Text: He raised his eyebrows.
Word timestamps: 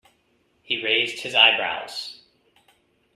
He 0.63 0.83
raised 0.83 1.19
his 1.21 1.35
eyebrows. 1.35 2.23